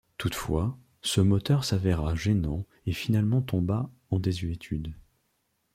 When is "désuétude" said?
4.17-4.95